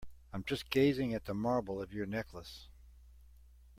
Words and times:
I'm 0.33 0.43
just 0.45 0.71
gazing 0.71 1.13
at 1.13 1.25
the 1.25 1.35
marble 1.35 1.79
of 1.79 1.93
your 1.93 2.07
necklace. 2.07 2.69